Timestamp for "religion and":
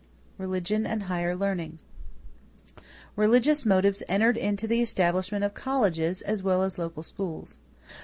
0.39-1.03